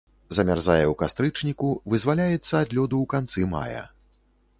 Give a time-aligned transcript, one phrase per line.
[0.35, 3.83] Замярзае ў кастрычніку, вызваляецца ад лёду ў канцы мая.